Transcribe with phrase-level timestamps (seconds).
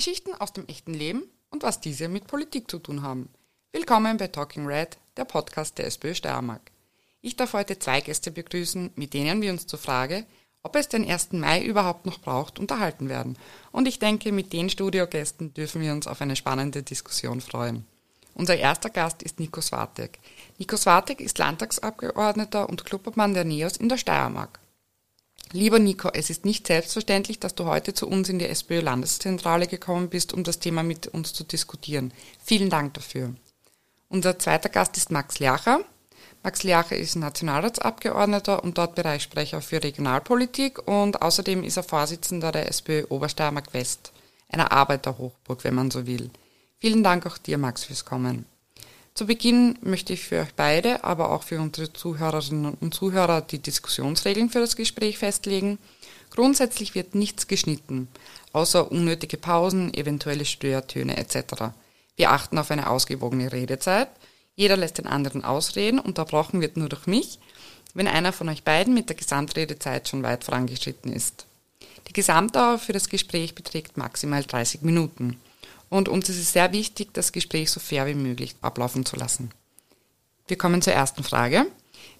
[0.00, 3.28] Geschichten aus dem echten Leben und was diese mit Politik zu tun haben.
[3.70, 6.70] Willkommen bei Talking Red, der Podcast der SPÖ Steiermark.
[7.20, 10.24] Ich darf heute zwei Gäste begrüßen, mit denen wir uns zur Frage,
[10.62, 11.32] ob es den 1.
[11.32, 13.36] Mai überhaupt noch braucht, unterhalten werden.
[13.72, 17.84] Und ich denke, mit den Studiogästen dürfen wir uns auf eine spannende Diskussion freuen.
[18.32, 20.18] Unser erster Gast ist Nico Swatek.
[20.56, 24.60] Nico Swatek ist Landtagsabgeordneter und Clubobmann der NEOS in der Steiermark.
[25.52, 30.08] Lieber Nico, es ist nicht selbstverständlich, dass du heute zu uns in die SPÖ-Landeszentrale gekommen
[30.08, 32.12] bist, um das Thema mit uns zu diskutieren.
[32.44, 33.34] Vielen Dank dafür.
[34.08, 35.80] Unser zweiter Gast ist Max Lercher.
[36.44, 42.68] Max Lercher ist Nationalratsabgeordneter und dort Bereichssprecher für Regionalpolitik und außerdem ist er Vorsitzender der
[42.68, 44.12] SPÖ Obersteiermark West,
[44.48, 46.30] einer Arbeiterhochburg, wenn man so will.
[46.78, 48.46] Vielen Dank auch dir, Max, fürs Kommen.
[49.14, 53.58] Zu Beginn möchte ich für euch beide, aber auch für unsere Zuhörerinnen und Zuhörer die
[53.58, 55.78] Diskussionsregeln für das Gespräch festlegen.
[56.30, 58.08] Grundsätzlich wird nichts geschnitten,
[58.52, 61.72] außer unnötige Pausen, eventuelle Störtöne etc.
[62.16, 64.08] Wir achten auf eine ausgewogene Redezeit.
[64.54, 67.38] Jeder lässt den anderen ausreden, unterbrochen wird nur durch mich,
[67.94, 71.46] wenn einer von euch beiden mit der Gesamtredezeit schon weit vorangeschritten ist.
[72.08, 75.40] Die Gesamtdauer für das Gespräch beträgt maximal 30 Minuten.
[75.90, 79.50] Und uns ist es sehr wichtig, das Gespräch so fair wie möglich ablaufen zu lassen.
[80.46, 81.66] Wir kommen zur ersten Frage.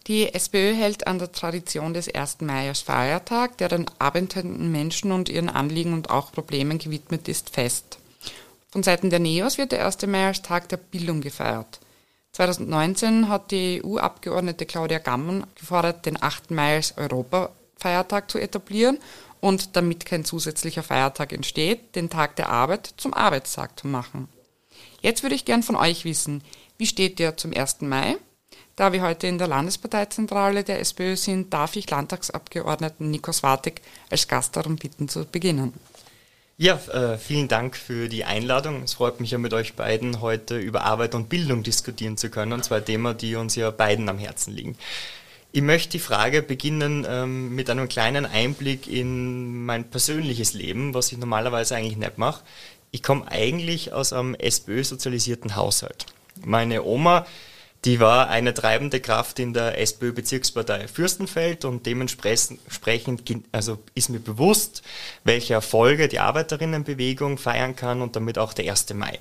[0.07, 2.41] Die SPÖ hält an der Tradition des 1.
[2.41, 7.51] Mai als Feiertag, der den arbeitenden Menschen und ihren Anliegen und auch Problemen gewidmet ist,
[7.51, 7.99] fest.
[8.73, 10.07] Von Seiten der NEOS wird der 1.
[10.07, 11.81] Mai als Tag der Bildung gefeiert.
[12.33, 16.51] 2019 hat die EU-Abgeordnete Claudia Gammon gefordert, den 8.
[16.53, 18.99] Mai als Europafeiertag zu etablieren
[19.41, 24.29] und damit kein zusätzlicher Feiertag entsteht, den Tag der Arbeit zum Arbeitstag zu machen.
[25.01, 26.43] Jetzt würde ich gern von euch wissen,
[26.79, 27.83] wie steht ihr zum 1.
[27.83, 28.17] Mai?
[28.77, 34.29] Da wir heute in der Landesparteizentrale der SPÖ sind, darf ich Landtagsabgeordneten Nikos Wartek als
[34.29, 35.75] Gast darum bitten zu beginnen.
[36.57, 38.83] Ja, äh, vielen Dank für die Einladung.
[38.83, 42.63] Es freut mich ja mit euch beiden heute über Arbeit und Bildung diskutieren zu können,
[42.63, 44.77] zwei Themen, die uns ja beiden am Herzen liegen.
[45.53, 51.11] Ich möchte die Frage beginnen ähm, mit einem kleinen Einblick in mein persönliches Leben, was
[51.11, 52.45] ich normalerweise eigentlich nicht mache.
[52.93, 56.07] Ich komme eigentlich aus einem SPÖ-sozialisierten Haushalt.
[56.45, 57.27] Meine Oma,
[57.85, 62.61] die war eine treibende Kraft in der SPÖ-Bezirkspartei Fürstenfeld und dementsprechend
[63.51, 64.83] also ist mir bewusst,
[65.25, 68.95] welche Erfolge die Arbeiterinnenbewegung feiern kann und damit auch der 1.
[68.95, 69.19] Mai.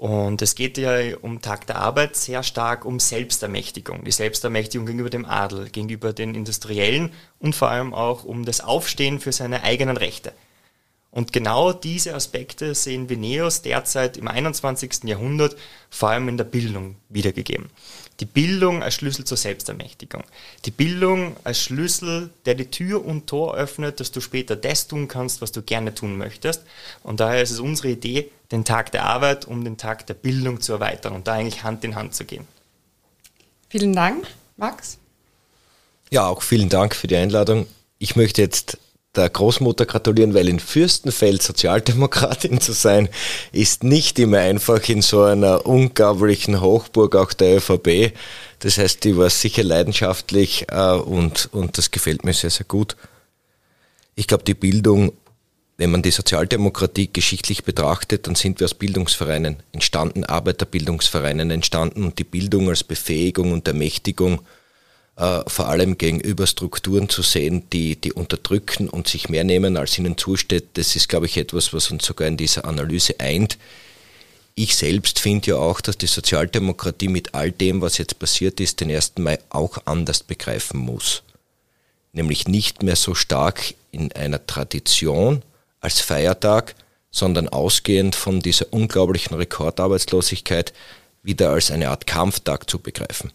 [0.00, 4.02] Und es geht ja um Tag der Arbeit sehr stark um Selbstermächtigung.
[4.02, 9.20] Die Selbstermächtigung gegenüber dem Adel, gegenüber den Industriellen und vor allem auch um das Aufstehen
[9.20, 10.32] für seine eigenen Rechte.
[11.10, 15.04] Und genau diese Aspekte sehen Veneos derzeit im 21.
[15.04, 15.56] Jahrhundert
[15.90, 17.68] vor allem in der Bildung wiedergegeben.
[18.20, 20.24] Die Bildung als Schlüssel zur Selbstermächtigung.
[20.64, 25.08] Die Bildung als Schlüssel, der die Tür und Tor öffnet, dass du später das tun
[25.08, 26.62] kannst, was du gerne tun möchtest.
[27.02, 30.60] Und daher ist es unsere Idee, den Tag der Arbeit um den Tag der Bildung
[30.60, 32.46] zu erweitern und da eigentlich Hand in Hand zu gehen.
[33.68, 34.98] Vielen Dank, Max.
[36.10, 37.66] Ja, auch vielen Dank für die Einladung.
[37.98, 38.78] Ich möchte jetzt
[39.16, 43.08] der Großmutter gratulieren, weil in Fürstenfeld Sozialdemokratin zu sein,
[43.52, 48.12] ist nicht immer einfach in so einer unglaublichen Hochburg auch der ÖVP.
[48.60, 52.96] Das heißt, die war sicher leidenschaftlich äh, und, und das gefällt mir sehr, sehr gut.
[54.14, 55.12] Ich glaube, die Bildung,
[55.80, 62.18] wenn man die Sozialdemokratie geschichtlich betrachtet, dann sind wir aus Bildungsvereinen entstanden, Arbeiterbildungsvereinen entstanden und
[62.18, 64.42] die Bildung als Befähigung und Ermächtigung
[65.16, 69.96] äh, vor allem gegenüber Strukturen zu sehen, die, die unterdrücken und sich mehr nehmen, als
[69.96, 70.66] ihnen zusteht.
[70.74, 73.56] Das ist, glaube ich, etwas, was uns sogar in dieser Analyse eint.
[74.56, 78.82] Ich selbst finde ja auch, dass die Sozialdemokratie mit all dem, was jetzt passiert ist,
[78.82, 79.14] den 1.
[79.16, 81.22] Mai auch anders begreifen muss.
[82.12, 85.42] Nämlich nicht mehr so stark in einer Tradition
[85.80, 86.74] als Feiertag,
[87.10, 90.72] sondern ausgehend von dieser unglaublichen Rekordarbeitslosigkeit
[91.22, 93.32] wieder als eine Art Kampftag zu begreifen.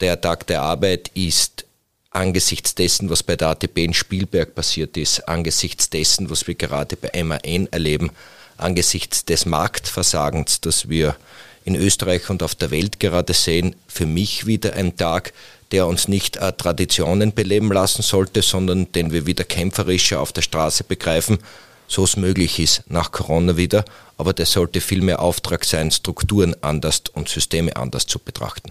[0.00, 1.64] Der Tag der Arbeit ist
[2.10, 6.96] angesichts dessen, was bei der ATP in Spielberg passiert ist, angesichts dessen, was wir gerade
[6.96, 8.10] bei MAN erleben,
[8.56, 11.16] angesichts des Marktversagens, das wir
[11.64, 15.32] in Österreich und auf der Welt gerade sehen, für mich wieder ein Tag,
[15.72, 20.42] der uns nicht äh, Traditionen beleben lassen sollte, sondern den wir wieder kämpferischer auf der
[20.42, 21.38] Straße begreifen,
[21.86, 23.84] so es möglich ist nach Corona wieder.
[24.16, 28.70] Aber der sollte vielmehr Auftrag sein, Strukturen anders und Systeme anders zu betrachten.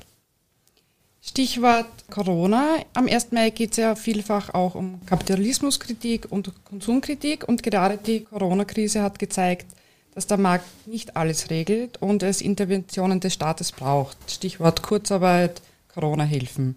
[1.22, 2.78] Stichwort Corona.
[2.94, 3.32] Am 1.
[3.32, 9.20] Mai geht es ja vielfach auch um Kapitalismuskritik und Konsumkritik und gerade die Corona-Krise hat
[9.20, 9.68] gezeigt,
[10.16, 14.18] dass der Markt nicht alles regelt und es Interventionen des Staates braucht.
[14.28, 15.62] Stichwort Kurzarbeit,
[15.94, 16.76] Corona-Hilfen.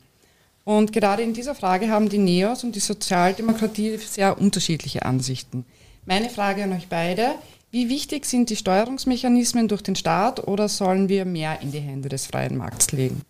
[0.65, 5.65] Und gerade in dieser Frage haben die Neos und die Sozialdemokratie sehr unterschiedliche Ansichten.
[6.07, 7.35] Meine Frage an euch beide,
[7.73, 12.11] Wie wichtig sind die Steuerungsmechanismen durch den Staat oder sollen wir mehr in die Hände
[12.11, 13.23] des freien Markts legen?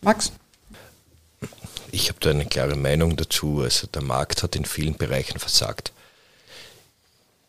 [0.00, 0.32] Max?
[1.92, 3.60] Ich habe da eine klare Meinung dazu.
[3.60, 5.92] Also der Markt hat in vielen Bereichen versagt.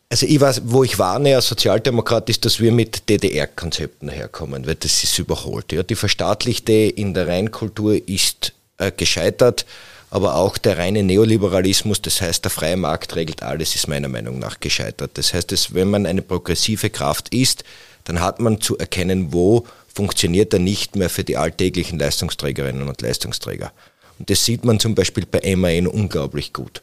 [0.07, 4.75] Also ich weiß, wo ich warne als Sozialdemokrat ist, dass wir mit DDR-Konzepten herkommen, weil
[4.75, 5.71] das ist überholt.
[5.71, 9.65] Ja, die verstaatlichte in der Reinkultur ist äh, gescheitert,
[10.09, 14.39] aber auch der reine Neoliberalismus, das heißt der freie Markt regelt alles, ist meiner Meinung
[14.39, 15.11] nach gescheitert.
[15.15, 17.63] Das heißt, dass, wenn man eine progressive Kraft ist,
[18.05, 23.01] dann hat man zu erkennen, wo funktioniert er nicht mehr für die alltäglichen Leistungsträgerinnen und
[23.01, 23.71] Leistungsträger.
[24.19, 26.81] Und das sieht man zum Beispiel bei MAN unglaublich gut.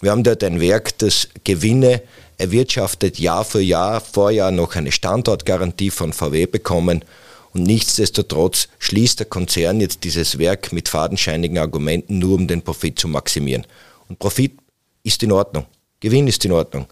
[0.00, 2.02] Wir haben dort ein Werk, das Gewinne
[2.36, 7.04] erwirtschaftet Jahr für Jahr, Vorjahr noch eine Standortgarantie von VW bekommen
[7.54, 12.98] und nichtsdestotrotz schließt der Konzern jetzt dieses Werk mit fadenscheinigen Argumenten nur, um den Profit
[12.98, 13.64] zu maximieren.
[14.08, 14.58] Und Profit
[15.04, 15.64] ist in Ordnung,
[16.00, 16.86] Gewinn ist in Ordnung,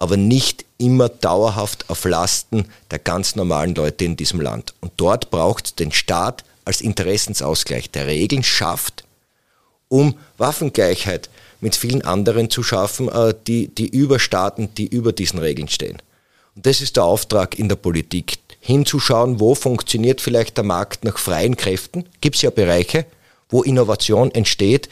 [0.00, 4.74] aber nicht immer dauerhaft auf Lasten der ganz normalen Leute in diesem Land.
[4.80, 9.04] Und dort braucht es den Staat als Interessensausgleich, der Regeln schafft,
[9.88, 11.30] um Waffengleichheit
[11.60, 15.98] mit vielen anderen zu schaffen, äh, die, die über Staaten, die über diesen Regeln stehen.
[16.56, 21.18] Und das ist der Auftrag in der Politik, hinzuschauen, wo funktioniert vielleicht der Markt nach
[21.18, 22.04] freien Kräften.
[22.20, 23.06] Gibt es ja Bereiche,
[23.48, 24.88] wo Innovation entsteht,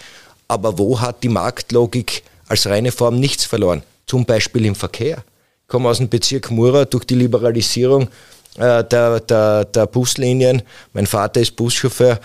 [0.49, 3.83] aber wo hat die Marktlogik als reine Form nichts verloren?
[4.07, 5.19] Zum Beispiel im Verkehr.
[5.63, 8.09] Ich komme aus dem Bezirk Mura durch die Liberalisierung
[8.57, 10.63] äh, der, der, der Buslinien.
[10.95, 12.19] Mein Vater ist Buschauffeur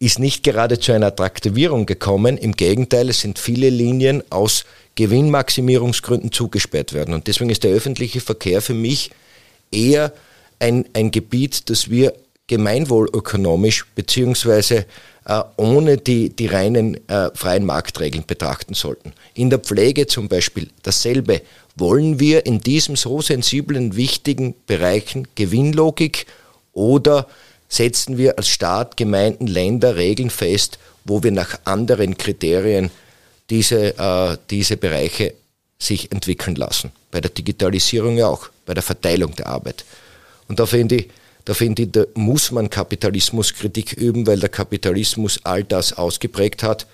[0.00, 2.38] ist nicht gerade zu einer Attraktivierung gekommen.
[2.38, 4.64] Im Gegenteil, es sind viele Linien aus
[4.94, 7.14] Gewinnmaximierungsgründen zugesperrt werden.
[7.14, 9.10] Und deswegen ist der öffentliche Verkehr für mich
[9.72, 10.12] eher
[10.58, 12.14] ein, ein Gebiet, das wir
[12.46, 14.86] gemeinwohlökonomisch beziehungsweise
[15.26, 19.12] äh, ohne die, die reinen äh, freien Marktregeln betrachten sollten.
[19.34, 21.42] In der Pflege zum Beispiel dasselbe.
[21.76, 26.26] Wollen wir in diesem so sensiblen, wichtigen Bereichen Gewinnlogik
[26.72, 27.28] oder
[27.68, 32.90] setzen wir als Staat, Gemeinden, Länder Regeln fest, wo wir nach anderen Kriterien
[33.50, 35.34] diese, äh, diese Bereiche
[35.78, 36.90] sich entwickeln lassen.
[37.10, 39.84] Bei der Digitalisierung ja auch, bei der Verteilung der Arbeit.
[40.48, 41.08] Und da finde ich,
[41.44, 46.86] da finde ich, da muss man Kapitalismuskritik üben, weil der Kapitalismus all das ausgeprägt hat.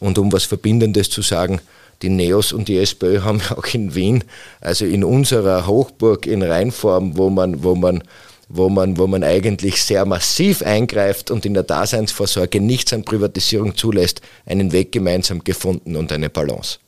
[0.00, 1.60] Und um was Verbindendes zu sagen,
[2.02, 4.24] die Neos und die SPÖ haben auch in Wien,
[4.60, 8.02] also in unserer Hochburg in Rheinform, wo man, wo man
[8.48, 13.76] wo man, wo man eigentlich sehr massiv eingreift und in der Daseinsvorsorge nichts an Privatisierung
[13.76, 16.78] zulässt, einen Weg gemeinsam gefunden und eine Balance.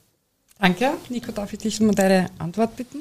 [0.58, 0.92] Danke.
[1.08, 2.98] Nico, darf ich dich um deine Antwort bitten?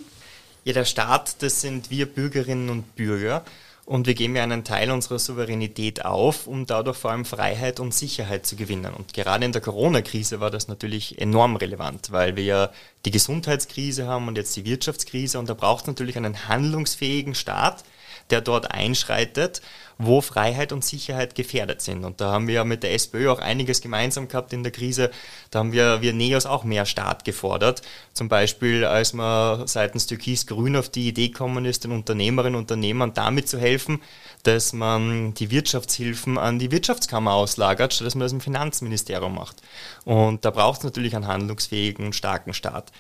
[0.70, 3.44] Ja, der Staat, das sind wir Bürgerinnen und Bürger.
[3.86, 7.92] Und wir geben ja einen Teil unserer Souveränität auf, um dadurch vor allem Freiheit und
[7.92, 8.94] Sicherheit zu gewinnen.
[8.94, 12.70] Und gerade in der Corona-Krise war das natürlich enorm relevant, weil wir ja
[13.04, 15.40] die Gesundheitskrise haben und jetzt die Wirtschaftskrise.
[15.40, 17.84] Und da braucht es natürlich einen handlungsfähigen Staat,
[18.32, 19.62] der dort einschreitet,
[20.02, 22.06] wo Freiheit und Sicherheit gefährdet sind.
[22.06, 25.12] Und da haben wir mit der SPÖ auch einiges gemeinsam gehabt in der Krise.
[25.52, 27.82] Da haben wir, wir NEOS auch mehr Staat gefordert.
[28.14, 33.14] Zum Beispiel, als man seitens Türkis-Grün auf die Idee gekommen ist, den Unternehmerinnen und Unternehmern
[33.14, 34.02] damit zu helfen,
[34.44, 39.58] dass man die Wirtschaftshilfen an die Wirtschaftskammer auslagert, statt dass man das im Finanzministerium macht.
[40.06, 42.94] Und da braucht es natürlich einen handlungsfähigen und starken Staat.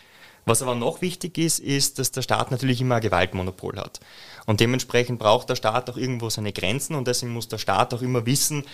[0.46, 4.00] Was aber noch wichtig ist, ist, dass der Staat natürlich immer ein Gewaltmonopol hat.
[4.50, 8.01] Und dementsprechend braucht der Staat auch irgendwo seine Grenzen und deswegen muss der Staat auch
[8.01, 8.65] immer wissen,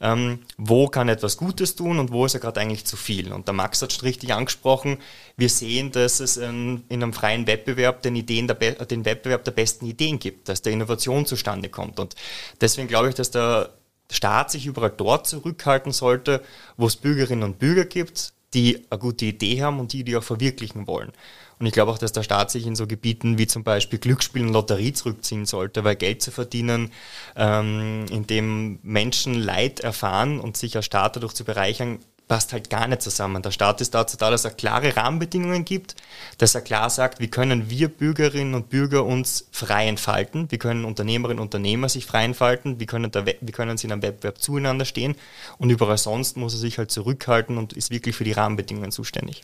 [0.00, 3.32] ähm, wo kann etwas Gutes tun und wo ist er gerade eigentlich zu viel.
[3.32, 4.98] Und der Max hat schon richtig angesprochen,
[5.36, 9.86] wir sehen, dass es in, in einem freien Wettbewerb den, Ideen den Wettbewerb der besten
[9.86, 12.00] Ideen gibt, dass der Innovation zustande kommt.
[12.00, 12.16] Und
[12.60, 13.70] deswegen glaube ich, dass der
[14.10, 16.42] Staat sich überall dort zurückhalten sollte,
[16.76, 20.24] wo es Bürgerinnen und Bürger gibt, die eine gute Idee haben und die, die auch
[20.24, 21.12] verwirklichen wollen.
[21.60, 24.42] Und ich glaube auch, dass der Staat sich in so Gebieten wie zum Beispiel Glücksspiel
[24.42, 26.90] und Lotterie zurückziehen sollte, weil Geld zu verdienen,
[27.36, 31.98] ähm, indem Menschen Leid erfahren und sich als Staat dadurch zu bereichern,
[32.28, 33.42] passt halt gar nicht zusammen.
[33.42, 35.96] Der Staat ist dazu da, dass er klare Rahmenbedingungen gibt,
[36.38, 40.86] dass er klar sagt, wie können wir Bürgerinnen und Bürger uns frei entfalten, wie können
[40.86, 44.40] Unternehmerinnen und Unternehmer sich frei entfalten, wie können, der, wie können sie in einem Wettbewerb
[44.40, 45.14] zueinander stehen?
[45.58, 49.42] Und überall sonst muss er sich halt zurückhalten und ist wirklich für die Rahmenbedingungen zuständig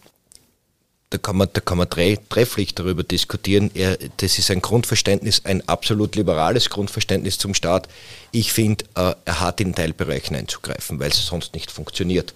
[1.10, 3.70] da kann man, da kann man trefflich darüber diskutieren.
[3.74, 7.88] Er, das ist ein Grundverständnis, ein absolut liberales Grundverständnis zum Staat.
[8.32, 12.34] Ich finde, äh, er hat in Teilbereichen einzugreifen, weil es sonst nicht funktioniert.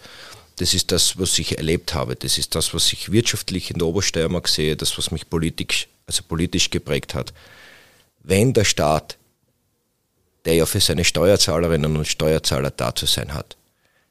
[0.57, 2.15] Das ist das, was ich erlebt habe.
[2.15, 6.23] Das ist das, was ich wirtschaftlich in der Obersteiermark sehe, das, was mich politisch, also
[6.23, 7.33] politisch geprägt hat.
[8.23, 9.17] Wenn der Staat,
[10.45, 13.57] der ja für seine Steuerzahlerinnen und Steuerzahler da zu sein hat,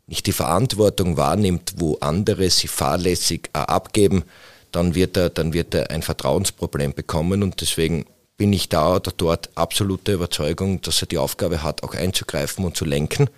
[0.08, 4.24] nicht die Verantwortung wahrnimmt, wo andere sie fahrlässig abgeben,
[4.72, 8.06] dann wird er, dann wird er ein Vertrauensproblem bekommen und deswegen
[8.38, 12.78] bin ich da oder dort absolute Überzeugung, dass er die Aufgabe hat, auch einzugreifen und
[12.78, 13.30] zu lenken.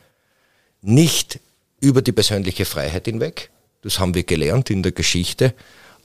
[0.82, 1.40] Nicht
[1.80, 3.50] über die persönliche Freiheit hinweg,
[3.82, 5.54] das haben wir gelernt in der Geschichte,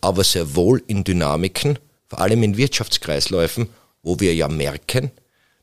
[0.00, 1.78] aber sehr wohl in Dynamiken,
[2.08, 3.68] vor allem in Wirtschaftskreisläufen,
[4.02, 5.10] wo wir ja merken,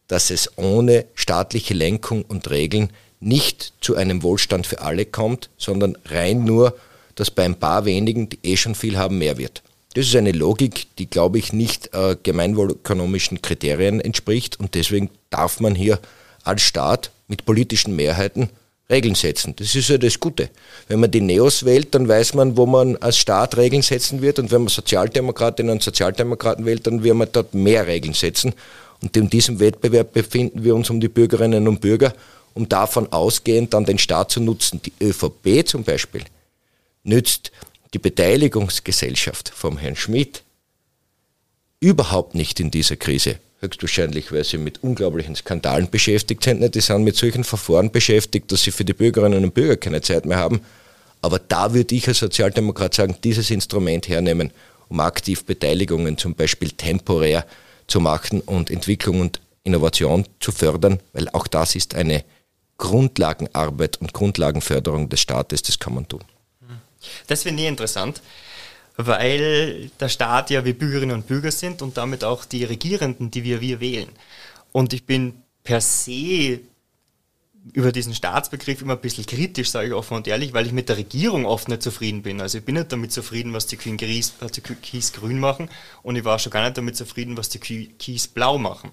[0.07, 5.97] dass es ohne staatliche Lenkung und Regeln nicht zu einem Wohlstand für alle kommt, sondern
[6.05, 6.75] rein nur,
[7.15, 9.63] dass bei ein paar wenigen, die eh schon viel haben, mehr wird.
[9.93, 15.59] Das ist eine Logik, die, glaube ich, nicht äh, gemeinwohlökonomischen Kriterien entspricht und deswegen darf
[15.59, 15.99] man hier
[16.43, 18.49] als Staat mit politischen Mehrheiten
[18.89, 19.55] Regeln setzen.
[19.55, 20.49] Das ist ja das Gute.
[20.87, 24.39] Wenn man die Neos wählt, dann weiß man, wo man als Staat Regeln setzen wird
[24.39, 28.53] und wenn man Sozialdemokratinnen und Sozialdemokraten wählt, dann wird man dort mehr Regeln setzen.
[29.01, 32.13] Und in diesem Wettbewerb befinden wir uns um die Bürgerinnen und Bürger,
[32.53, 34.81] um davon ausgehend dann den Staat zu nutzen.
[34.83, 36.23] Die ÖVP zum Beispiel
[37.03, 37.51] nützt
[37.93, 40.43] die Beteiligungsgesellschaft vom Herrn Schmidt
[41.79, 43.37] überhaupt nicht in dieser Krise.
[43.59, 46.75] Höchstwahrscheinlich, weil sie mit unglaublichen Skandalen beschäftigt sind.
[46.75, 50.25] Die sind mit solchen Verfahren beschäftigt, dass sie für die Bürgerinnen und Bürger keine Zeit
[50.25, 50.61] mehr haben.
[51.21, 54.51] Aber da würde ich als Sozialdemokrat sagen, dieses Instrument hernehmen,
[54.89, 57.45] um aktiv Beteiligungen zum Beispiel temporär
[57.87, 62.25] zu machen und Entwicklung und Innovation zu fördern, weil auch das ist eine
[62.77, 66.23] Grundlagenarbeit und Grundlagenförderung des Staates, das kann man tun.
[67.27, 68.21] Das finde ich interessant,
[68.97, 73.43] weil der Staat ja wir Bürgerinnen und Bürger sind und damit auch die Regierenden, die
[73.43, 74.09] wir wir wählen.
[74.71, 76.59] Und ich bin per se
[77.71, 80.89] über diesen Staatsbegriff immer ein bisschen kritisch, sage ich offen und ehrlich, weil ich mit
[80.89, 82.41] der Regierung oft nicht zufrieden bin.
[82.41, 85.69] Also ich bin nicht damit zufrieden, was die Kies, die Kies grün machen
[86.01, 88.91] und ich war schon gar nicht damit zufrieden, was die Kies blau machen.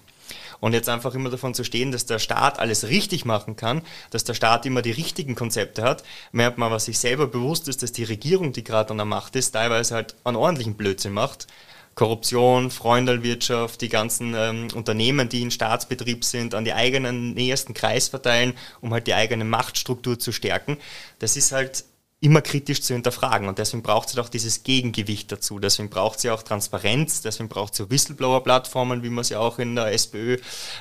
[0.61, 4.23] Und jetzt einfach immer davon zu stehen, dass der Staat alles richtig machen kann, dass
[4.23, 7.91] der Staat immer die richtigen Konzepte hat, merkt man, was sich selber bewusst ist, dass
[7.91, 11.47] die Regierung, die gerade an der Macht ist, teilweise halt einen ordentlichen Blödsinn macht.
[11.95, 18.07] Korruption, Freundelwirtschaft, die ganzen ähm, Unternehmen, die in Staatsbetrieb sind, an die eigenen nähersten Kreis
[18.07, 20.77] verteilen, um halt die eigene Machtstruktur zu stärken.
[21.19, 21.83] Das ist halt
[22.21, 23.47] immer kritisch zu hinterfragen.
[23.47, 25.59] Und deswegen braucht es auch dieses Gegengewicht dazu.
[25.59, 29.39] Deswegen braucht es ja auch Transparenz, deswegen braucht es so Whistleblower-Plattformen, wie wir es ja
[29.39, 30.37] auch in der SPÖ,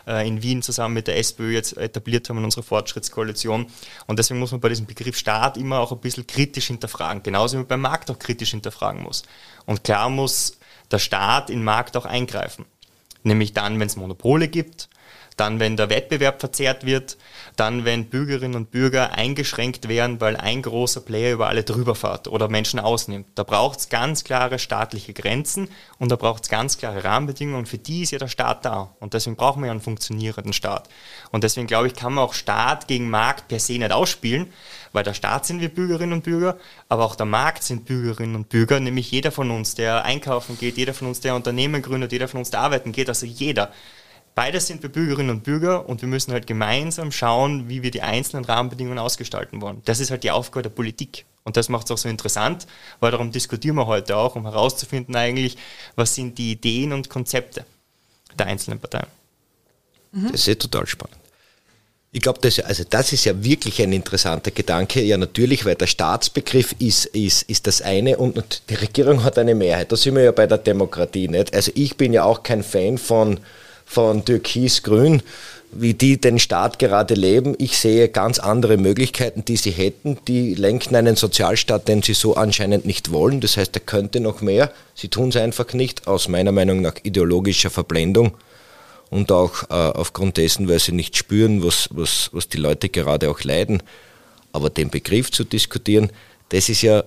[0.07, 3.67] äh, in Wien zusammen mit der SPÖ jetzt etabliert haben in unserer Fortschrittskoalition.
[4.07, 7.23] Und deswegen muss man bei diesem Begriff Staat immer auch ein bisschen kritisch hinterfragen.
[7.23, 9.23] Genauso wie man beim Markt auch kritisch hinterfragen muss.
[9.65, 10.59] Und klar muss
[10.91, 12.67] der Staat in den Markt auch eingreifen.
[13.23, 14.89] Nämlich dann, wenn es Monopole gibt,
[15.41, 17.17] dann, wenn der Wettbewerb verzerrt wird,
[17.57, 22.29] dann, wenn Bürgerinnen und Bürger eingeschränkt werden, weil ein großer Player über alle drüber fährt
[22.29, 23.27] oder Menschen ausnimmt.
[23.35, 25.69] Da braucht es ganz klare staatliche Grenzen
[25.99, 28.95] und da braucht es ganz klare Rahmenbedingungen und für die ist ja der Staat da.
[29.01, 30.89] Und deswegen brauchen wir ja einen funktionierenden Staat.
[31.31, 34.53] Und deswegen glaube ich, kann man auch Staat gegen Markt per se nicht ausspielen,
[34.93, 36.59] weil der Staat sind wir Bürgerinnen und Bürger,
[36.91, 40.77] aber auch der Markt sind Bürgerinnen und Bürger, nämlich jeder von uns, der einkaufen geht,
[40.77, 43.73] jeder von uns, der Unternehmen gründet, jeder von uns, der arbeiten geht, also jeder.
[44.35, 48.03] Beides sind wir Bürgerinnen und Bürger und wir müssen halt gemeinsam schauen, wie wir die
[48.03, 49.83] einzelnen Rahmenbedingungen ausgestalten wollen.
[49.85, 51.25] Das ist halt die Aufgabe der Politik.
[51.43, 52.67] Und das macht es auch so interessant,
[53.01, 55.57] weil darum diskutieren wir heute auch, um herauszufinden eigentlich,
[55.97, 57.65] was sind die Ideen und Konzepte
[58.39, 59.09] der einzelnen Parteien.
[60.13, 61.17] Das ist ja total spannend.
[62.13, 65.01] Ich glaube, das, also das ist ja wirklich ein interessanter Gedanke.
[65.01, 69.55] Ja, natürlich, weil der Staatsbegriff ist, ist, ist das eine und die Regierung hat eine
[69.55, 69.93] Mehrheit.
[69.93, 71.55] Da sind wir ja bei der Demokratie nicht.
[71.55, 73.39] Also ich bin ja auch kein Fan von,
[73.91, 75.21] von Türkis-Grün,
[75.73, 77.57] wie die den Staat gerade leben.
[77.59, 80.17] Ich sehe ganz andere Möglichkeiten, die sie hätten.
[80.29, 83.41] Die lenken einen Sozialstaat, den sie so anscheinend nicht wollen.
[83.41, 84.73] Das heißt, er könnte noch mehr.
[84.95, 88.37] Sie tun es einfach nicht, aus meiner Meinung nach ideologischer Verblendung
[89.11, 93.29] und auch äh, aufgrund dessen, weil sie nicht spüren, was, was, was die Leute gerade
[93.29, 93.83] auch leiden.
[94.53, 96.11] Aber den Begriff zu diskutieren,
[96.51, 97.03] das ist ja,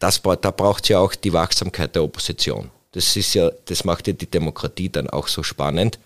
[0.00, 2.72] das, da braucht es ja auch die Wachsamkeit der Opposition.
[2.90, 6.00] Das ist ja, das macht ja die Demokratie dann auch so spannend.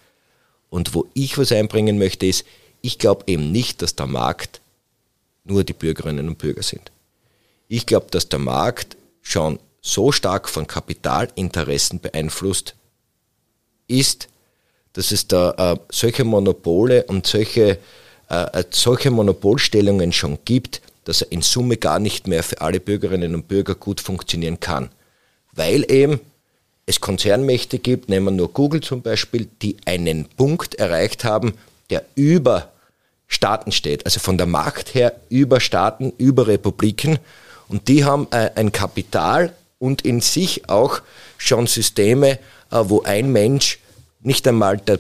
[0.70, 2.46] Und wo ich was einbringen möchte, ist,
[2.80, 4.60] ich glaube eben nicht, dass der Markt
[5.44, 6.90] nur die Bürgerinnen und Bürger sind.
[7.68, 12.74] Ich glaube, dass der Markt schon so stark von Kapitalinteressen beeinflusst
[13.86, 14.28] ist,
[14.92, 17.78] dass es da äh, solche Monopole und solche,
[18.28, 22.80] äh, äh solche Monopolstellungen schon gibt, dass er in Summe gar nicht mehr für alle
[22.80, 24.90] Bürgerinnen und Bürger gut funktionieren kann.
[25.52, 26.20] Weil eben
[26.90, 31.54] es Konzernmächte gibt, nehmen wir nur Google zum Beispiel, die einen Punkt erreicht haben,
[31.88, 32.70] der über
[33.28, 37.18] Staaten steht, also von der Macht her über Staaten, über Republiken.
[37.68, 41.00] Und die haben äh, ein Kapital und in sich auch
[41.38, 42.38] schon Systeme, äh,
[42.70, 43.78] wo ein Mensch,
[44.22, 44.98] nicht einmal der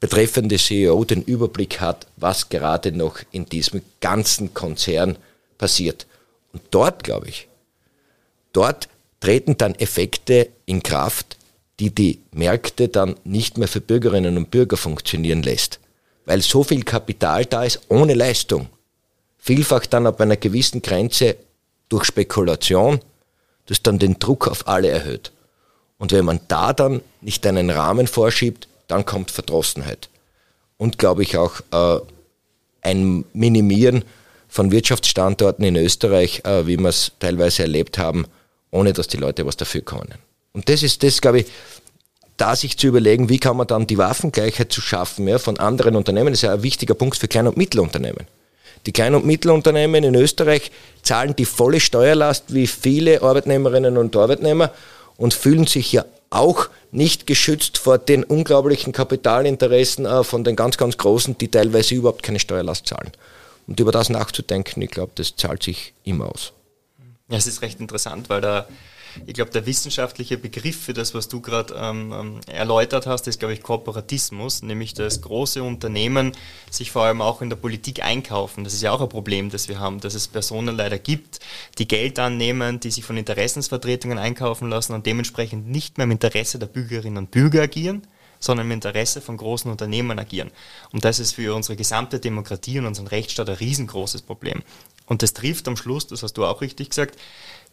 [0.00, 5.16] betreffende CEO, den Überblick hat, was gerade noch in diesem ganzen Konzern
[5.56, 6.06] passiert.
[6.52, 7.46] Und dort, glaube ich,
[8.52, 8.88] dort
[9.22, 11.36] treten dann Effekte in Kraft,
[11.78, 15.78] die die Märkte dann nicht mehr für Bürgerinnen und Bürger funktionieren lässt.
[16.26, 18.68] Weil so viel Kapital da ist ohne Leistung.
[19.38, 21.36] Vielfach dann ab einer gewissen Grenze
[21.88, 22.98] durch Spekulation,
[23.66, 25.30] das dann den Druck auf alle erhöht.
[25.98, 30.08] Und wenn man da dann nicht einen Rahmen vorschiebt, dann kommt Verdrossenheit.
[30.78, 32.00] Und glaube ich auch äh,
[32.80, 34.04] ein Minimieren
[34.48, 38.26] von Wirtschaftsstandorten in Österreich, äh, wie wir es teilweise erlebt haben,
[38.72, 40.14] ohne dass die Leute was dafür können.
[40.52, 41.46] Und das ist das, glaube ich,
[42.36, 45.94] da sich zu überlegen, wie kann man dann die Waffengleichheit zu schaffen ja, von anderen
[45.94, 48.26] Unternehmen, das ist ja ein wichtiger Punkt für Klein- und Mittelunternehmen.
[48.86, 54.72] Die Klein- und Mittelunternehmen in Österreich zahlen die volle Steuerlast wie viele Arbeitnehmerinnen und Arbeitnehmer
[55.16, 60.78] und fühlen sich ja auch nicht geschützt vor den unglaublichen Kapitalinteressen äh, von den ganz,
[60.78, 63.12] ganz Großen, die teilweise überhaupt keine Steuerlast zahlen.
[63.68, 66.52] Und über das nachzudenken, ich glaube, das zahlt sich immer aus.
[67.32, 68.66] Ja, es ist recht interessant, weil da
[69.26, 73.38] ich glaube, der wissenschaftliche Begriff für das, was du gerade ähm, ähm, erläutert hast, ist,
[73.38, 76.32] glaube ich, Kooperatismus, nämlich dass große Unternehmen
[76.70, 78.64] sich vor allem auch in der Politik einkaufen.
[78.64, 81.40] Das ist ja auch ein Problem, das wir haben, dass es Personen leider gibt,
[81.78, 86.58] die Geld annehmen, die sich von Interessensvertretungen einkaufen lassen und dementsprechend nicht mehr im Interesse
[86.58, 88.02] der Bürgerinnen und Bürger agieren,
[88.40, 90.50] sondern im Interesse von großen Unternehmen agieren.
[90.92, 94.62] Und das ist für unsere gesamte Demokratie und unseren Rechtsstaat ein riesengroßes Problem.
[95.12, 97.18] Und das trifft am Schluss, das hast du auch richtig gesagt,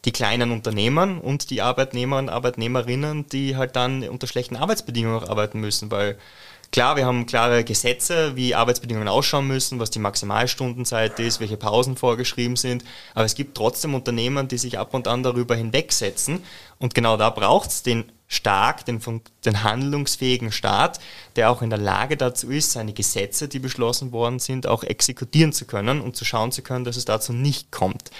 [0.03, 5.29] die kleinen Unternehmen und die Arbeitnehmer und Arbeitnehmerinnen, die halt dann unter schlechten Arbeitsbedingungen auch
[5.29, 6.17] arbeiten müssen, weil
[6.71, 11.97] Klar, wir haben klare Gesetze, wie Arbeitsbedingungen ausschauen müssen, was die Maximalstundenzeit ist, welche Pausen
[11.97, 12.83] vorgeschrieben sind.
[13.15, 16.43] Aber es gibt trotzdem Unternehmen, die sich ab und an darüber hinwegsetzen.
[16.77, 19.01] Und genau da braucht es den stark, den,
[19.43, 20.99] den handlungsfähigen Staat,
[21.35, 25.51] der auch in der Lage dazu ist, seine Gesetze, die beschlossen worden sind, auch exekutieren
[25.51, 28.11] zu können und zu schauen zu können, dass es dazu nicht kommt.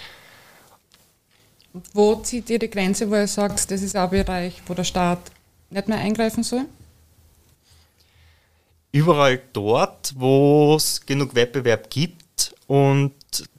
[1.94, 5.20] Wo zieht ihr die Grenze, wo ihr sagt, das ist ein Bereich, wo der Staat
[5.70, 6.66] nicht mehr eingreifen soll?
[8.92, 13.14] Überall dort, wo es genug Wettbewerb gibt und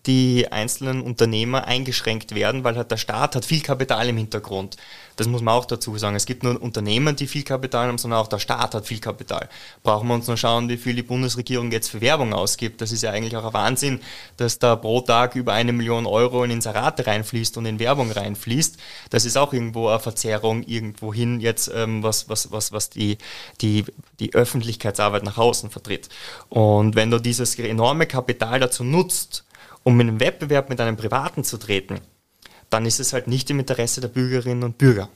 [0.07, 4.77] die einzelnen Unternehmer eingeschränkt werden, weil halt der Staat hat viel Kapital im Hintergrund.
[5.17, 6.17] Das muss man auch dazu sagen.
[6.17, 9.51] Es gibt nur Unternehmen, die viel Kapital haben, sondern auch der Staat hat viel Kapital.
[9.83, 12.81] Brauchen wir uns nur schauen, wie viel die Bundesregierung jetzt für Werbung ausgibt.
[12.81, 14.01] Das ist ja eigentlich auch ein Wahnsinn,
[14.39, 18.79] dass da pro Tag über eine Million Euro in Inserate reinfließt und in Werbung reinfließt.
[19.11, 23.19] Das ist auch irgendwo eine Verzerrung irgendwohin jetzt, ähm, was, was, was, was die,
[23.61, 23.85] die,
[24.21, 26.09] die Öffentlichkeitsarbeit nach außen vertritt.
[26.49, 29.45] Und wenn du dieses enorme Kapital dazu nutzt,
[29.83, 32.01] um in einen Wettbewerb mit einem Privaten zu treten,
[32.69, 35.09] dann ist es halt nicht im Interesse der Bürgerinnen und Bürger,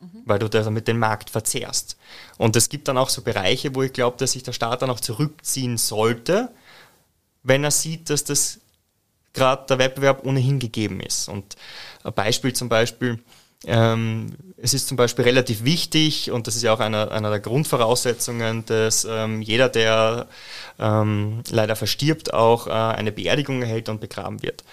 [0.00, 0.22] mhm.
[0.24, 1.96] weil du damit den Markt verzehrst.
[2.36, 4.90] Und es gibt dann auch so Bereiche, wo ich glaube, dass sich der Staat dann
[4.90, 6.50] auch zurückziehen sollte,
[7.42, 8.60] wenn er sieht, dass das
[9.34, 11.28] gerade der Wettbewerb ohnehin gegeben ist.
[11.28, 11.56] Und
[12.02, 13.22] ein Beispiel zum Beispiel,
[13.66, 17.40] ähm, es ist zum Beispiel relativ wichtig, und das ist ja auch einer, einer der
[17.40, 20.26] Grundvoraussetzungen, dass ähm, jeder, der
[20.78, 24.64] ähm, leider verstirbt, auch äh, eine Beerdigung erhält und begraben wird.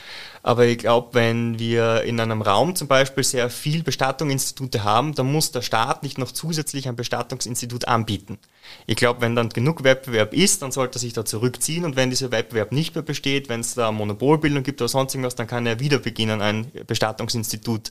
[0.43, 5.31] Aber ich glaube, wenn wir in einem Raum zum Beispiel sehr viel Bestattungsinstitute haben, dann
[5.31, 8.39] muss der Staat nicht noch zusätzlich ein Bestattungsinstitut anbieten.
[8.85, 12.09] Ich glaube, wenn dann genug Wettbewerb ist, dann sollte er sich da zurückziehen und wenn
[12.09, 15.65] dieser Wettbewerb nicht mehr besteht, wenn es da Monopolbildung gibt oder sonst irgendwas, dann kann
[15.65, 17.89] er wieder beginnen, ein Bestattungsinstitut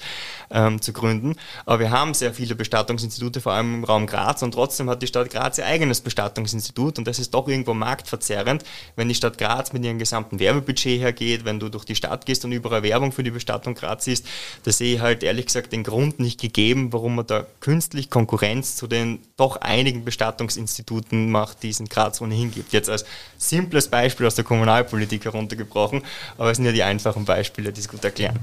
[0.50, 1.36] ähm, zu gründen.
[1.66, 5.06] Aber wir haben sehr viele Bestattungsinstitute, vor allem im Raum Graz und trotzdem hat die
[5.06, 8.64] Stadt Graz ihr eigenes Bestattungsinstitut und das ist doch irgendwo marktverzerrend,
[8.96, 12.39] wenn die Stadt Graz mit ihrem gesamten Werbebudget hergeht, wenn du durch die Stadt gehst
[12.44, 14.26] und überall Werbung für die Bestattung Graz siehst,
[14.64, 18.76] da sehe ich halt ehrlich gesagt den Grund nicht gegeben, warum man da künstlich Konkurrenz
[18.76, 22.72] zu den doch einigen Bestattungsinstituten Instituten macht, die es in Graz ohnehin gibt.
[22.72, 23.04] Jetzt als
[23.38, 26.02] simples Beispiel aus der Kommunalpolitik heruntergebrochen,
[26.38, 28.38] aber es sind ja die einfachen Beispiele, die es gut erklären.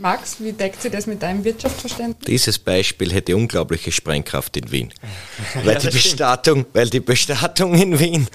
[0.00, 2.26] Max, wie deckt sich das mit deinem Wirtschaftsverständnis?
[2.26, 4.92] Dieses Beispiel hätte unglaubliche Sprengkraft in Wien.
[5.64, 8.26] weil, ja, die Bestattung, weil die Bestattung in Wien,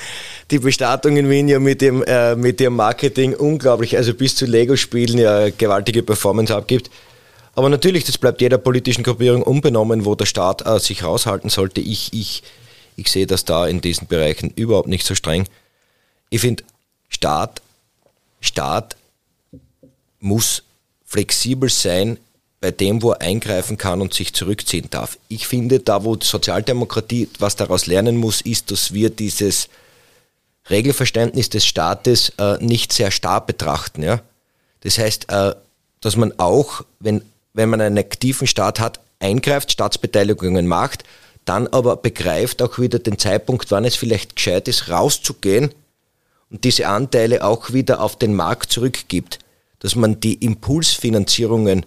[0.51, 4.45] die Bestattung in Wien ja mit dem, äh, mit dem Marketing unglaublich, also bis zu
[4.45, 6.89] Lego-Spielen ja gewaltige Performance abgibt.
[7.53, 11.81] Aber natürlich, das bleibt jeder politischen Gruppierung unbenommen, wo der Staat äh, sich raushalten sollte.
[11.81, 12.43] Ich, ich
[12.95, 15.47] ich sehe das da in diesen Bereichen überhaupt nicht so streng.
[16.29, 16.63] Ich finde,
[17.09, 17.61] Staat,
[18.39, 18.95] Staat
[20.19, 20.63] muss
[21.15, 22.17] flexibel sein
[22.59, 25.17] bei dem, wo er eingreifen kann und sich zurückziehen darf.
[25.29, 29.69] Ich finde, da wo Sozialdemokratie was daraus lernen muss, ist, dass wir dieses
[30.69, 34.03] Regelverständnis des Staates äh, nicht sehr starr betrachten.
[34.03, 34.19] Ja?
[34.81, 35.55] Das heißt, äh,
[36.01, 37.21] dass man auch, wenn,
[37.53, 41.05] wenn man einen aktiven Staat hat, eingreift, Staatsbeteiligungen macht,
[41.45, 45.71] dann aber begreift auch wieder den Zeitpunkt, wann es vielleicht gescheit ist, rauszugehen
[46.49, 49.39] und diese Anteile auch wieder auf den Markt zurückgibt.
[49.85, 51.85] Dass man die Impulsfinanzierungen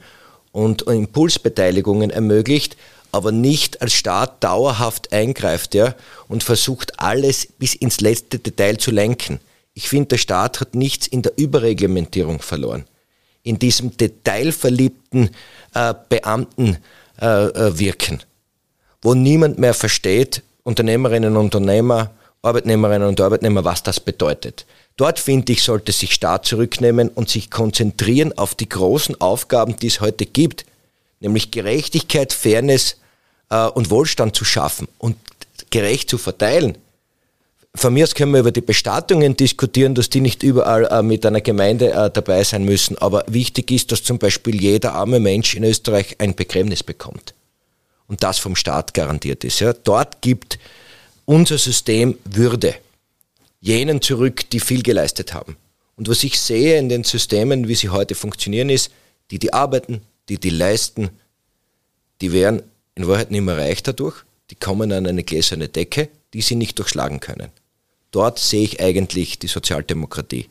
[0.52, 2.76] und Impulsbeteiligungen ermöglicht,
[3.10, 5.96] aber nicht als Staat dauerhaft eingreift ja,
[6.28, 9.40] und versucht alles bis ins letzte Detail zu lenken.
[9.74, 12.84] Ich finde, der Staat hat nichts in der Überreglementierung verloren.
[13.42, 15.30] In diesem detailverliebten
[15.74, 16.80] äh, Beamtenwirken,
[17.20, 18.26] äh, äh,
[19.02, 24.66] wo niemand mehr versteht, Unternehmerinnen und Unternehmer, Arbeitnehmerinnen und Arbeitnehmer, was das bedeutet.
[24.98, 29.86] Dort, finde ich, sollte sich Staat zurücknehmen und sich konzentrieren auf die großen Aufgaben, die
[29.86, 30.66] es heute gibt,
[31.20, 32.96] nämlich Gerechtigkeit, Fairness
[33.48, 35.16] äh, und Wohlstand zu schaffen und
[35.70, 36.76] gerecht zu verteilen.
[37.76, 41.24] Von mir aus können wir über die Bestattungen diskutieren, dass die nicht überall äh, mit
[41.24, 42.98] einer Gemeinde äh, dabei sein müssen.
[42.98, 47.34] Aber wichtig ist, dass zum Beispiel jeder arme Mensch in Österreich ein Begräbnis bekommt.
[48.08, 49.60] Und das vom Staat garantiert ist.
[49.60, 49.74] Ja.
[49.74, 50.58] Dort gibt
[51.24, 52.74] unser System Würde
[53.60, 55.56] jenen zurück, die viel geleistet haben.
[55.96, 58.90] Und was ich sehe in den Systemen, wie sie heute funktionieren, ist,
[59.30, 61.10] die, die arbeiten, die, die leisten,
[62.20, 62.62] die werden
[62.94, 66.78] in Wahrheit nicht mehr reich dadurch, die kommen an eine gläserne Decke, die sie nicht
[66.78, 67.50] durchschlagen können.
[68.10, 70.48] Dort sehe ich eigentlich die Sozialdemokratie.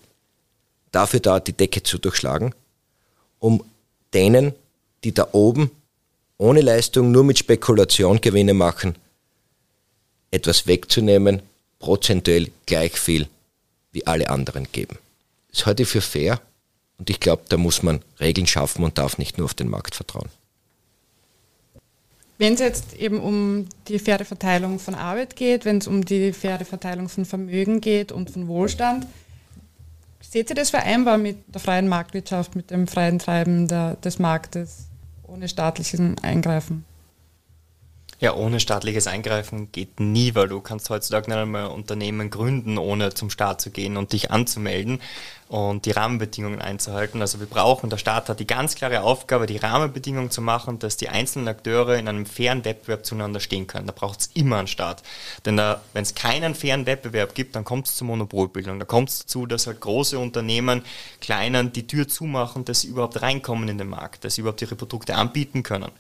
[0.92, 2.54] Dafür da die Decke zu durchschlagen,
[3.40, 3.64] um
[4.14, 4.54] denen,
[5.04, 5.72] die da oben
[6.38, 8.96] ohne Leistung nur mit Spekulation Gewinne machen,
[10.30, 11.42] etwas wegzunehmen,
[11.80, 13.28] prozentuell gleich viel
[13.92, 14.98] wie alle anderen geben.
[15.52, 16.42] Das halte ich für fair
[16.98, 19.96] und ich glaube, da muss man Regeln schaffen und darf nicht nur auf den Markt
[19.96, 20.30] vertrauen.
[22.40, 26.34] Wenn es jetzt eben um die faire Verteilung von Arbeit geht, wenn es um die
[26.34, 29.08] faire Verteilung von Vermögen geht und von Wohlstand,
[30.22, 34.86] seht ihr das vereinbar mit der freien Marktwirtschaft, mit dem freien Treiben der, des Marktes
[35.24, 36.86] ohne staatlichen Eingreifen?
[38.20, 43.14] Ja, ohne staatliches Eingreifen geht nie, weil du kannst heutzutage nicht einmal Unternehmen gründen, ohne
[43.14, 45.04] zum Staat zu gehen und dich anzumelden
[45.50, 47.22] und die Rahmenbedingungen einzuhalten.
[47.22, 50.98] Also wir brauchen, der Staat hat die ganz klare Aufgabe, die Rahmenbedingungen zu machen, dass
[50.98, 53.86] die einzelnen Akteure in einem fairen Wettbewerb zueinander stehen können.
[53.86, 55.04] Da braucht es immer einen Staat.
[55.46, 58.80] Denn wenn es keinen fairen Wettbewerb gibt, dann kommt es zur Monopolbildung.
[58.80, 60.82] Da kommt es dazu, dass halt große Unternehmen
[61.22, 64.76] kleinen die Tür zumachen, dass sie überhaupt reinkommen in den Markt, dass sie überhaupt ihre
[64.76, 65.92] Produkte anbieten können.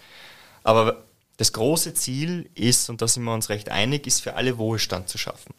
[0.63, 1.03] Aber
[1.37, 5.07] das große Ziel ist, und da sind wir uns recht einig, ist für alle Wohlstand
[5.07, 5.53] zu schaffen.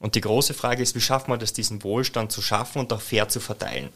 [0.00, 3.00] Und die große Frage ist, wie schaffen wir das, diesen Wohlstand zu schaffen und auch
[3.00, 3.90] fair zu verteilen?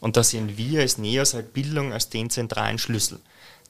[0.00, 3.20] Und da sehen wir als NEOS halt Bildung als den zentralen Schlüssel.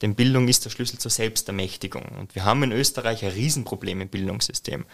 [0.01, 2.05] Denn Bildung ist der Schlüssel zur Selbstermächtigung.
[2.19, 4.85] Und wir haben in Österreich ein Riesenproblem im Bildungssystem.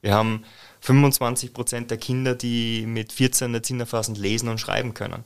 [0.00, 0.44] Wir haben
[0.80, 5.24] 25 Prozent der Kinder, die mit 14 nicht sinnerfassend lesen und schreiben können.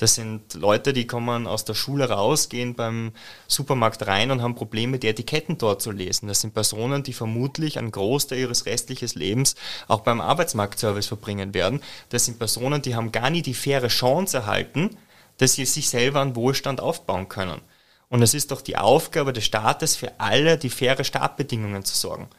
[0.00, 3.12] Das sind Leute, die kommen aus der Schule raus, gehen beim
[3.48, 6.26] Supermarkt rein und haben Probleme, die Etiketten dort zu lesen.
[6.26, 9.56] Das sind Personen, die vermutlich einen Großteil ihres restlichen Lebens
[9.88, 11.82] auch beim Arbeitsmarktservice verbringen werden.
[12.08, 14.96] Das sind Personen, die haben gar nie die faire Chance erhalten,
[15.36, 17.60] dass sie sich selber einen Wohlstand aufbauen können.
[18.08, 22.30] Und es ist doch die Aufgabe des Staates, für alle die faire Startbedingungen zu sorgen.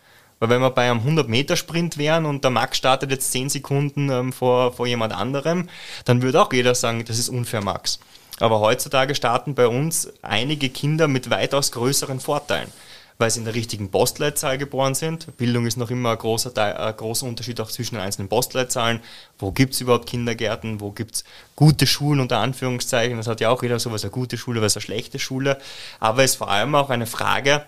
[0.42, 4.34] Weil wenn wir bei einem 100-Meter-Sprint wären und der Max startet jetzt 10 Sekunden ähm,
[4.34, 5.70] vor, vor jemand anderem,
[6.06, 8.00] dann würde auch jeder sagen, das ist unfair, Max.
[8.40, 12.72] Aber heutzutage starten bei uns einige Kinder mit weitaus größeren Vorteilen,
[13.20, 15.38] weil sie in der richtigen Postleitzahl geboren sind.
[15.38, 19.00] Bildung ist noch immer ein großer, Teil, ein großer Unterschied auch zwischen den einzelnen Postleitzahlen.
[19.38, 20.82] Wo gibt es überhaupt Kindergärten?
[20.82, 21.24] Wo gibt es
[21.56, 23.16] gute Schulen unter Anführungszeichen?
[23.16, 25.60] Das hat ja auch jeder sowas, eine gute Schule, was eine schlechte Schule.
[26.00, 27.64] Aber es ist vor allem auch eine Frage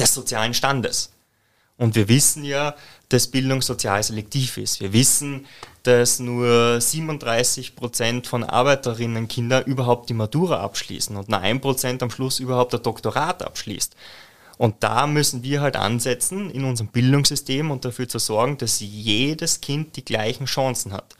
[0.00, 1.12] des sozialen Standes.
[1.82, 2.76] Und wir wissen ja,
[3.08, 4.80] dass Bildung sozial selektiv ist.
[4.80, 5.46] Wir wissen,
[5.82, 12.10] dass nur 37 Prozent von Arbeiterinnenkindern überhaupt die Matura abschließen und nur ein Prozent am
[12.10, 13.96] Schluss überhaupt ein Doktorat abschließt.
[14.58, 19.60] Und da müssen wir halt ansetzen in unserem Bildungssystem und dafür zu sorgen, dass jedes
[19.60, 21.16] Kind die gleichen Chancen hat.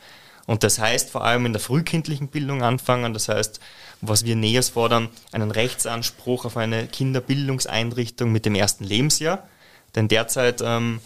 [0.46, 3.59] Und das heißt vor allem in der frühkindlichen Bildung anfangen, das heißt,
[4.01, 9.42] was wir näher fordern, einen Rechtsanspruch auf eine Kinderbildungseinrichtung mit dem ersten Lebensjahr
[9.94, 11.00] denn derzeit ähm,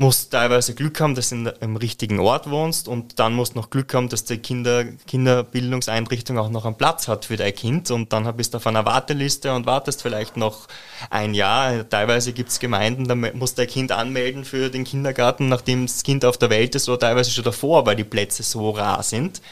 [0.00, 3.68] musst teilweise Glück haben, dass du im richtigen Ort wohnst und dann musst du noch
[3.68, 8.12] Glück haben, dass die Kinder, Kinderbildungseinrichtung auch noch einen Platz hat für dein Kind und
[8.12, 10.68] dann bist du auf einer Warteliste und wartest vielleicht noch
[11.10, 11.88] ein Jahr.
[11.88, 16.04] Teilweise gibt es Gemeinden, da musst du dein Kind anmelden für den Kindergarten, nachdem das
[16.04, 19.42] Kind auf der Welt ist oder teilweise schon davor, weil die Plätze so rar sind.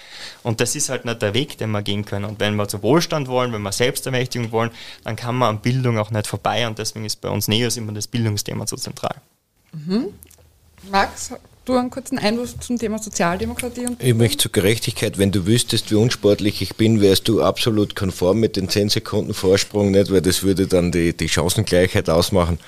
[0.45, 2.25] Und das ist halt nicht der Weg, den wir gehen können.
[2.25, 4.71] Und wenn wir zu Wohlstand wollen, wenn wir Selbstermächtigung wollen,
[5.03, 7.93] dann kann man an Bildung auch nicht vorbei und deswegen ist bei uns NEOS immer
[7.93, 9.17] das Bildungsthema so zentral.
[9.73, 10.13] Mhm.
[10.91, 11.33] Max,
[11.65, 13.87] du einen kurzen Einwurf zum Thema Sozialdemokratie?
[13.99, 18.41] ich möchte zur Gerechtigkeit, wenn du wüsstest, wie unsportlich ich bin, wärst du absolut konform
[18.41, 20.11] mit den 10 Sekunden Vorsprung, nicht?
[20.11, 22.59] weil das würde dann die, die Chancengleichheit ausmachen.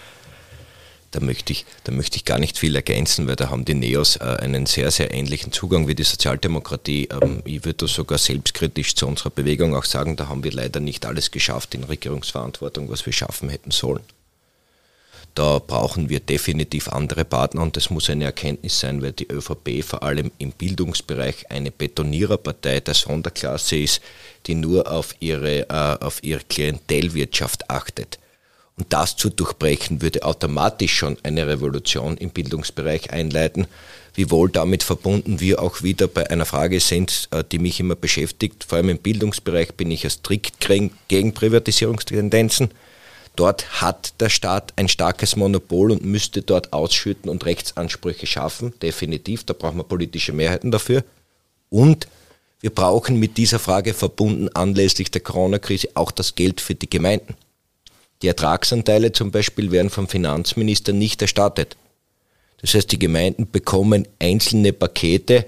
[1.10, 4.16] da möchte ich, da möchte ich gar nicht viel ergänzen, weil da haben die Neos
[4.16, 7.08] äh, einen sehr, sehr ähnlichen Zugang wie die Sozialdemokratie.
[7.10, 11.06] Ähm, ich würde sogar selbstkritisch zu unserer Bewegung auch sagen, da haben wir leider nicht
[11.06, 14.02] alles geschafft in Regierungsverantwortung, was wir schaffen hätten sollen.
[15.38, 19.84] Da brauchen wir definitiv andere Partner und das muss eine Erkenntnis sein, weil die ÖVP
[19.84, 24.00] vor allem im Bildungsbereich eine Betoniererpartei der Sonderklasse ist,
[24.48, 28.18] die nur auf ihre, äh, auf ihre Klientelwirtschaft achtet.
[28.76, 33.68] Und das zu durchbrechen würde automatisch schon eine Revolution im Bildungsbereich einleiten,
[34.16, 38.64] wiewohl damit verbunden wir auch wieder bei einer Frage sind, äh, die mich immer beschäftigt.
[38.64, 40.54] Vor allem im Bildungsbereich bin ich ja strikt
[41.06, 42.72] gegen Privatisierungstendenzen.
[43.38, 48.74] Dort hat der Staat ein starkes Monopol und müsste dort ausschütten und Rechtsansprüche schaffen.
[48.82, 51.04] Definitiv, da brauchen wir politische Mehrheiten dafür.
[51.70, 52.08] Und
[52.60, 57.36] wir brauchen mit dieser Frage verbunden anlässlich der Corona-Krise auch das Geld für die Gemeinden.
[58.22, 61.76] Die Ertragsanteile zum Beispiel werden vom Finanzminister nicht erstattet.
[62.60, 65.46] Das heißt, die Gemeinden bekommen einzelne Pakete,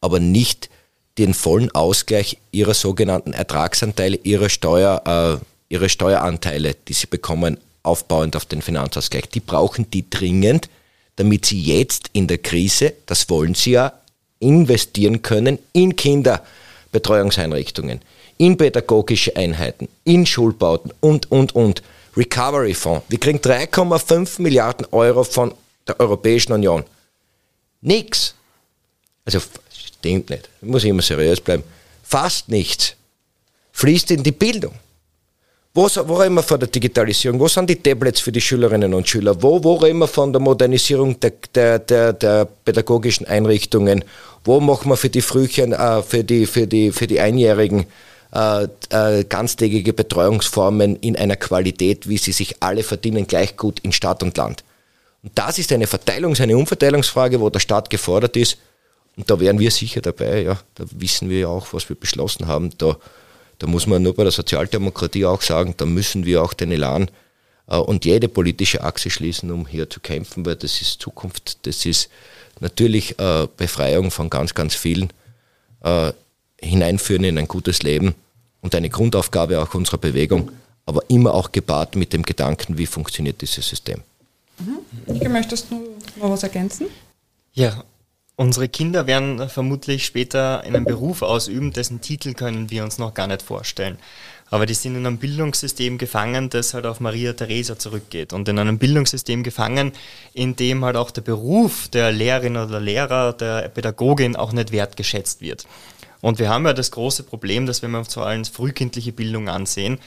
[0.00, 0.70] aber nicht
[1.18, 8.36] den vollen Ausgleich ihrer sogenannten Ertragsanteile, ihrer Steuer, äh, ihre Steueranteile, die sie bekommen, aufbauend
[8.36, 10.68] auf den Finanzausgleich, die brauchen die dringend,
[11.16, 13.92] damit sie jetzt in der Krise, das wollen sie ja,
[14.38, 18.00] investieren können in Kinderbetreuungseinrichtungen,
[18.38, 21.82] in pädagogische Einheiten, in Schulbauten und, und, und.
[22.16, 23.04] Recovery Fonds.
[23.08, 25.54] Wir kriegen 3,5 Milliarden Euro von
[25.86, 26.82] der Europäischen Union.
[27.82, 28.34] Nix.
[29.24, 30.48] Also stimmt nicht.
[30.62, 31.62] Muss immer seriös bleiben.
[32.02, 32.94] Fast nichts
[33.72, 34.72] fließt in die Bildung.
[35.76, 37.38] Wo, wo reden wir von der Digitalisierung?
[37.38, 39.42] Wo sind die Tablets für die Schülerinnen und Schüler?
[39.42, 44.02] Wo, wo reden wir von der Modernisierung der, der, der, der pädagogischen Einrichtungen?
[44.42, 47.84] Wo machen wir für die Frühchen, äh, für, die, für, die, für die Einjährigen
[48.34, 53.92] äh, äh, ganztägige Betreuungsformen in einer Qualität, wie sie sich alle verdienen, gleich gut in
[53.92, 54.64] Stadt und Land?
[55.22, 58.56] Und das ist eine Verteilungs-, eine Umverteilungsfrage, wo der Staat gefordert ist.
[59.18, 60.58] Und da wären wir sicher dabei, ja.
[60.74, 62.70] Da wissen wir ja auch, was wir beschlossen haben.
[62.78, 62.96] Da
[63.58, 67.10] da muss man nur bei der Sozialdemokratie auch sagen, da müssen wir auch den Elan
[67.68, 71.86] äh, und jede politische Achse schließen, um hier zu kämpfen, weil das ist Zukunft, das
[71.86, 72.10] ist
[72.60, 75.10] natürlich äh, Befreiung von ganz, ganz vielen,
[75.82, 76.12] äh,
[76.60, 78.14] hineinführen in ein gutes Leben
[78.62, 80.50] und eine Grundaufgabe auch unserer Bewegung,
[80.86, 84.02] aber immer auch gepaart mit dem Gedanken, wie funktioniert dieses System.
[84.58, 85.14] Mhm.
[85.14, 85.74] Ich möchtest du
[86.16, 86.86] noch was ergänzen?
[87.52, 87.84] Ja,
[88.38, 93.26] Unsere Kinder werden vermutlich später einen Beruf ausüben, dessen Titel können wir uns noch gar
[93.26, 93.96] nicht vorstellen.
[94.50, 98.34] Aber die sind in einem Bildungssystem gefangen, das halt auf Maria Theresa zurückgeht.
[98.34, 99.92] Und in einem Bildungssystem gefangen,
[100.34, 105.40] in dem halt auch der Beruf der Lehrerin oder Lehrer, der Pädagogin auch nicht wertgeschätzt
[105.40, 105.66] wird.
[106.20, 109.48] Und wir haben ja das große Problem, dass wenn wir uns vor allem frühkindliche Bildung
[109.48, 109.98] ansehen,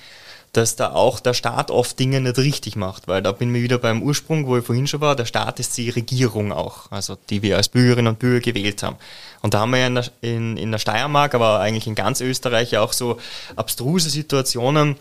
[0.54, 3.78] dass da auch der Staat oft Dinge nicht richtig macht, weil da bin ich wieder
[3.78, 7.42] beim Ursprung, wo ich vorhin schon war, der Staat ist die Regierung auch, also die
[7.42, 8.96] wir als Bürgerinnen und Bürger gewählt haben.
[9.42, 12.22] Und da haben wir ja in der, in, in der Steiermark, aber eigentlich in ganz
[12.22, 13.20] Österreich ja auch so
[13.56, 14.98] abstruse Situationen,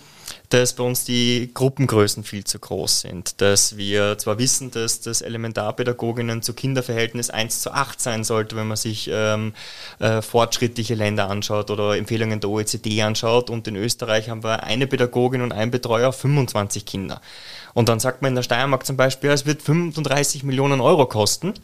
[0.50, 3.40] dass bei uns die Gruppengrößen viel zu groß sind.
[3.40, 8.68] Dass wir zwar wissen, dass das Elementarpädagoginnen zu Kinderverhältnis 1 zu 8 sein sollte, wenn
[8.68, 9.54] man sich ähm,
[9.98, 13.50] äh, fortschrittliche Länder anschaut oder Empfehlungen der OECD anschaut.
[13.50, 17.20] Und in Österreich haben wir eine Pädagogin und ein Betreuer auf 25 Kinder.
[17.74, 21.54] Und dann sagt man in der Steiermark zum Beispiel, es wird 35 Millionen Euro kosten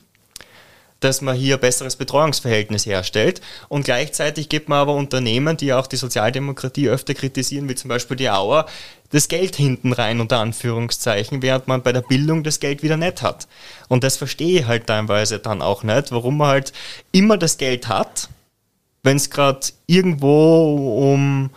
[1.04, 3.40] dass man hier besseres Betreuungsverhältnis herstellt.
[3.68, 8.16] Und gleichzeitig gibt man aber Unternehmen, die auch die Sozialdemokratie öfter kritisieren, wie zum Beispiel
[8.16, 8.66] die Auer,
[9.10, 13.22] das Geld hinten rein, unter Anführungszeichen, während man bei der Bildung das Geld wieder nicht
[13.22, 13.46] hat.
[13.88, 16.72] Und das verstehe ich halt teilweise dann auch nicht, warum man halt
[17.12, 18.28] immer das Geld hat,
[19.02, 21.50] wenn es gerade irgendwo um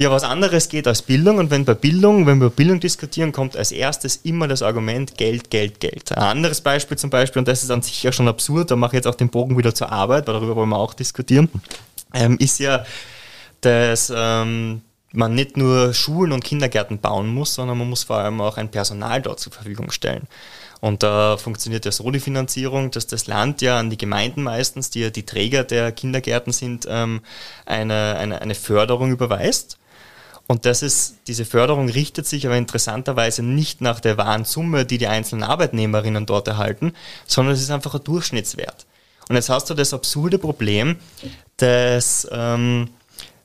[0.00, 1.38] ja was anderes geht als Bildung.
[1.38, 5.16] Und wenn bei Bildung, wenn wir über Bildung diskutieren, kommt als erstes immer das Argument
[5.18, 6.10] Geld, Geld, Geld.
[6.12, 8.92] Ein anderes Beispiel zum Beispiel, und das ist an sich ja schon absurd, da mache
[8.92, 11.50] ich jetzt auch den Bogen wieder zur Arbeit, weil darüber wollen wir auch diskutieren,
[12.14, 12.84] ähm, ist ja,
[13.60, 14.80] dass ähm,
[15.12, 18.70] man nicht nur Schulen und Kindergärten bauen muss, sondern man muss vor allem auch ein
[18.70, 20.26] Personal dort zur Verfügung stellen.
[20.80, 24.88] Und da funktioniert ja so die Finanzierung, dass das Land ja an die Gemeinden meistens,
[24.88, 27.20] die ja die Träger der Kindergärten sind, ähm,
[27.66, 29.76] eine, eine, eine Förderung überweist.
[30.50, 34.98] Und das ist, diese Förderung richtet sich aber interessanterweise nicht nach der wahren Summe, die
[34.98, 36.92] die einzelnen Arbeitnehmerinnen dort erhalten,
[37.24, 38.84] sondern es ist einfach ein Durchschnittswert.
[39.28, 40.96] Und jetzt hast du das absurde Problem,
[41.58, 42.88] dass ähm,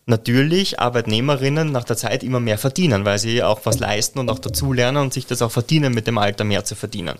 [0.08, 4.38] natürlich Arbeitnehmerinnen nach der Zeit immer mehr verdienen, weil sie auch was leisten und auch
[4.38, 7.16] dazulernen und sich das auch verdienen, mit dem Alter mehr zu verdienen.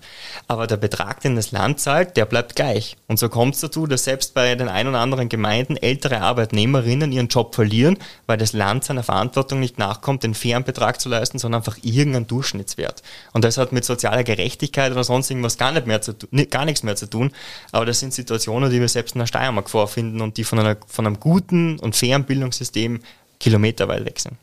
[0.48, 2.96] Aber der Betrag, den das Land zahlt, der bleibt gleich.
[3.08, 7.12] Und so kommt es dazu, dass selbst bei den ein oder anderen Gemeinden ältere Arbeitnehmerinnen
[7.12, 11.40] ihren Job verlieren, weil das Land seiner Verantwortung nicht nachkommt, den fairen Betrag zu leisten,
[11.40, 13.02] sondern einfach irgendeinen Durchschnittswert.
[13.34, 16.14] Und das hat mit sozialer Gerechtigkeit oder sonst irgendwas gar, nicht mehr zu,
[16.52, 17.32] gar nichts mehr zu tun.
[17.72, 20.78] Aber das sind Situationen, die wir selbst in der Steiermark vorfinden und die von, einer,
[20.86, 23.00] von einem guten und fairen Bildungssystem System
[23.40, 24.36] kilometerweit sind.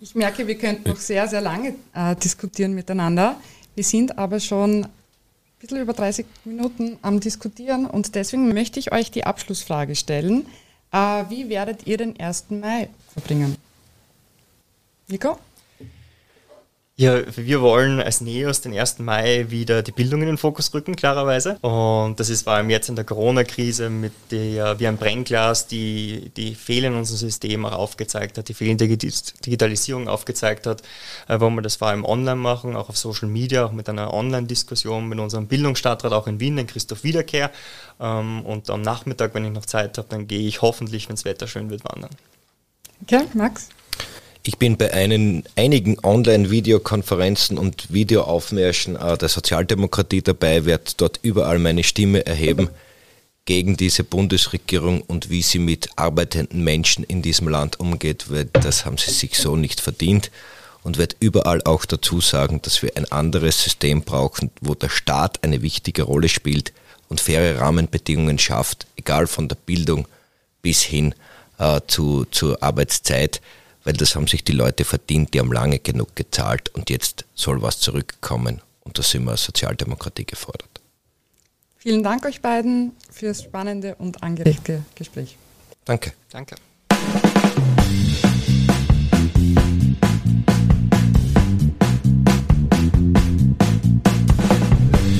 [0.00, 3.36] Ich merke, wir könnten noch sehr, sehr lange äh, diskutieren miteinander.
[3.74, 4.90] Wir sind aber schon ein
[5.60, 10.46] bisschen über 30 Minuten am Diskutieren und deswegen möchte ich euch die Abschlussfrage stellen.
[10.92, 12.46] Äh, wie werdet ihr den 1.
[12.50, 13.56] Mai verbringen?
[15.08, 15.38] Nico?
[16.96, 19.00] Ja, wir wollen als NEOS den 1.
[19.00, 21.58] Mai wieder die Bildung in den Fokus rücken, klarerweise.
[21.58, 26.30] Und das ist vor allem jetzt in der Corona-Krise mit der, wie ein Brennglas, die
[26.36, 30.82] die Fehler in unserem System auch aufgezeigt hat, die fehlende Digitalisierung aufgezeigt hat,
[31.26, 34.14] äh, wo wir das vor allem online machen, auch auf Social Media, auch mit einer
[34.14, 37.50] Online-Diskussion mit unserem Bildungsstadtrat auch in Wien, den Christoph Wiederkehr.
[37.98, 41.24] Ähm, und am Nachmittag, wenn ich noch Zeit habe, dann gehe ich hoffentlich, wenn das
[41.24, 42.10] Wetter schön wird, wandern.
[43.02, 43.70] Okay, Max?
[44.46, 51.58] Ich bin bei einen, einigen Online-Videokonferenzen und Videoaufmärschen äh, der Sozialdemokratie dabei, werde dort überall
[51.58, 52.68] meine Stimme erheben
[53.46, 58.84] gegen diese Bundesregierung und wie sie mit arbeitenden Menschen in diesem Land umgeht, weil das
[58.84, 60.30] haben sie sich so nicht verdient.
[60.82, 65.42] Und werde überall auch dazu sagen, dass wir ein anderes System brauchen, wo der Staat
[65.42, 66.74] eine wichtige Rolle spielt
[67.08, 70.06] und faire Rahmenbedingungen schafft, egal von der Bildung
[70.60, 71.14] bis hin
[71.58, 73.40] äh, zu, zur Arbeitszeit
[73.84, 77.62] weil das haben sich die Leute verdient, die haben lange genug gezahlt und jetzt soll
[77.62, 78.60] was zurückkommen.
[78.82, 80.80] Und da sind wir als Sozialdemokratie gefordert.
[81.78, 85.36] Vielen Dank euch beiden fürs spannende und angeregte Gespräch.
[85.84, 86.12] Danke.
[86.30, 86.56] Danke.